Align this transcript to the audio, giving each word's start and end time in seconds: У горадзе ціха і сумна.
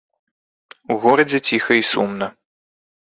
У 0.95 0.97
горадзе 1.05 1.39
ціха 1.47 1.73
і 1.81 1.85
сумна. 1.91 2.33